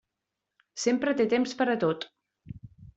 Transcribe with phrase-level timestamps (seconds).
[0.85, 2.11] Sempre té temps per a tot.